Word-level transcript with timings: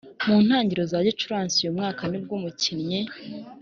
Mu 0.25 0.35
ntangiriro 0.45 0.85
za 0.91 0.99
Gicurasi 1.07 1.57
uyu 1.59 1.75
mwaka 1.77 2.01
nibwo 2.07 2.33
umukinnyi 2.39 3.01